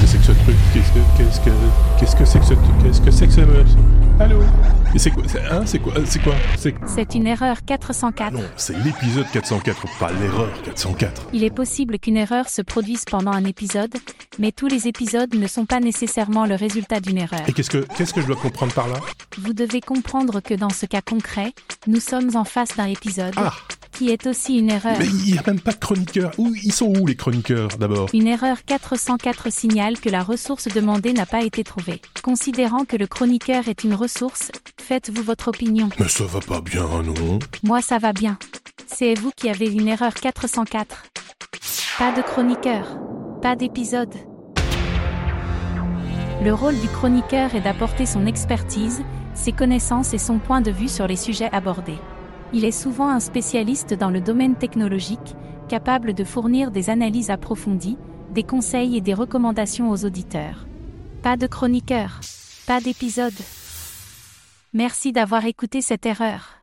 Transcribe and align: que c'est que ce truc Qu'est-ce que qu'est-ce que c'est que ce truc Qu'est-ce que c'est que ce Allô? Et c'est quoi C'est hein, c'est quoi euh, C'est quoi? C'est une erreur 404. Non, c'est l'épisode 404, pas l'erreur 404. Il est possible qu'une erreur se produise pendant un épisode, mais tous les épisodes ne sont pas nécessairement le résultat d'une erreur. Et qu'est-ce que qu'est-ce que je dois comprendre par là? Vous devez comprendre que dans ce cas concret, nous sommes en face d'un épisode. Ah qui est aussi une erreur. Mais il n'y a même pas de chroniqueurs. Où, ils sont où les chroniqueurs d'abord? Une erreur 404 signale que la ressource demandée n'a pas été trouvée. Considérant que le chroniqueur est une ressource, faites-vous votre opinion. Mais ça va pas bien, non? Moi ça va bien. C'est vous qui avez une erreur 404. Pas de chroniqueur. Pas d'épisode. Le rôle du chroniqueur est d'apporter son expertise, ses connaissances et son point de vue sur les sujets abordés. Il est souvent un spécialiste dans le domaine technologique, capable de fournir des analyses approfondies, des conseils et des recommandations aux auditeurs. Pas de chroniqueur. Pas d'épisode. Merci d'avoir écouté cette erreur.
que 0.00 0.06
c'est 0.06 0.18
que 0.18 0.24
ce 0.24 0.32
truc 0.32 0.56
Qu'est-ce 0.72 1.40
que 1.40 1.50
qu'est-ce 1.98 2.16
que 2.16 2.24
c'est 2.24 2.38
que 2.38 2.44
ce 2.44 2.54
truc 2.54 2.82
Qu'est-ce 2.82 3.00
que 3.00 3.10
c'est 3.10 3.26
que 3.26 3.32
ce 3.32 3.40
Allô? 4.20 4.40
Et 4.94 4.98
c'est 4.98 5.10
quoi 5.10 5.22
C'est 5.26 5.44
hein, 5.44 5.62
c'est 5.64 5.78
quoi 5.78 5.94
euh, 5.96 6.04
C'est 6.06 6.18
quoi? 6.18 6.34
C'est 6.86 7.14
une 7.14 7.26
erreur 7.26 7.64
404. 7.64 8.32
Non, 8.32 8.40
c'est 8.56 8.76
l'épisode 8.84 9.26
404, 9.32 9.98
pas 9.98 10.12
l'erreur 10.12 10.50
404. 10.64 11.28
Il 11.32 11.44
est 11.44 11.54
possible 11.54 11.98
qu'une 11.98 12.16
erreur 12.16 12.48
se 12.48 12.62
produise 12.62 13.04
pendant 13.04 13.32
un 13.32 13.44
épisode, 13.44 13.94
mais 14.38 14.52
tous 14.52 14.66
les 14.66 14.88
épisodes 14.88 15.34
ne 15.34 15.46
sont 15.46 15.64
pas 15.64 15.80
nécessairement 15.80 16.46
le 16.46 16.54
résultat 16.54 17.00
d'une 17.00 17.18
erreur. 17.18 17.42
Et 17.48 17.52
qu'est-ce 17.52 17.70
que 17.70 17.86
qu'est-ce 17.96 18.12
que 18.12 18.20
je 18.20 18.26
dois 18.26 18.36
comprendre 18.36 18.72
par 18.74 18.88
là? 18.88 19.00
Vous 19.38 19.54
devez 19.54 19.80
comprendre 19.80 20.40
que 20.40 20.54
dans 20.54 20.70
ce 20.70 20.86
cas 20.86 21.00
concret, 21.00 21.52
nous 21.86 22.00
sommes 22.00 22.36
en 22.36 22.44
face 22.44 22.76
d'un 22.76 22.86
épisode. 22.86 23.34
Ah 23.36 23.52
qui 23.92 24.10
est 24.10 24.26
aussi 24.26 24.58
une 24.58 24.70
erreur. 24.70 24.96
Mais 24.98 25.06
il 25.06 25.32
n'y 25.32 25.38
a 25.38 25.42
même 25.46 25.60
pas 25.60 25.72
de 25.72 25.78
chroniqueurs. 25.78 26.32
Où, 26.38 26.52
ils 26.62 26.72
sont 26.72 26.86
où 26.86 27.06
les 27.06 27.14
chroniqueurs 27.14 27.68
d'abord? 27.78 28.08
Une 28.12 28.26
erreur 28.26 28.64
404 28.64 29.52
signale 29.52 30.00
que 30.00 30.08
la 30.08 30.22
ressource 30.22 30.68
demandée 30.68 31.12
n'a 31.12 31.26
pas 31.26 31.42
été 31.42 31.62
trouvée. 31.62 32.00
Considérant 32.22 32.84
que 32.84 32.96
le 32.96 33.06
chroniqueur 33.06 33.68
est 33.68 33.84
une 33.84 33.94
ressource, 33.94 34.50
faites-vous 34.80 35.22
votre 35.22 35.48
opinion. 35.48 35.90
Mais 35.98 36.08
ça 36.08 36.24
va 36.24 36.40
pas 36.40 36.60
bien, 36.60 36.86
non? 37.02 37.38
Moi 37.62 37.82
ça 37.82 37.98
va 37.98 38.12
bien. 38.12 38.38
C'est 38.86 39.14
vous 39.14 39.30
qui 39.36 39.48
avez 39.48 39.66
une 39.66 39.88
erreur 39.88 40.14
404. 40.14 41.04
Pas 41.98 42.12
de 42.12 42.22
chroniqueur. 42.22 42.98
Pas 43.42 43.56
d'épisode. 43.56 44.14
Le 46.42 46.52
rôle 46.52 46.78
du 46.80 46.88
chroniqueur 46.88 47.54
est 47.54 47.60
d'apporter 47.60 48.04
son 48.04 48.26
expertise, 48.26 49.02
ses 49.34 49.52
connaissances 49.52 50.12
et 50.12 50.18
son 50.18 50.38
point 50.38 50.60
de 50.60 50.70
vue 50.70 50.88
sur 50.88 51.06
les 51.06 51.16
sujets 51.16 51.48
abordés. 51.52 51.98
Il 52.54 52.64
est 52.64 52.70
souvent 52.70 53.08
un 53.08 53.20
spécialiste 53.20 53.94
dans 53.94 54.10
le 54.10 54.20
domaine 54.20 54.56
technologique, 54.56 55.36
capable 55.68 56.12
de 56.12 56.24
fournir 56.24 56.70
des 56.70 56.90
analyses 56.90 57.30
approfondies, 57.30 57.96
des 58.34 58.42
conseils 58.42 58.96
et 58.96 59.00
des 59.00 59.14
recommandations 59.14 59.90
aux 59.90 60.04
auditeurs. 60.04 60.66
Pas 61.22 61.36
de 61.36 61.46
chroniqueur. 61.46 62.20
Pas 62.66 62.80
d'épisode. 62.80 63.32
Merci 64.74 65.12
d'avoir 65.12 65.46
écouté 65.46 65.80
cette 65.80 66.06
erreur. 66.06 66.61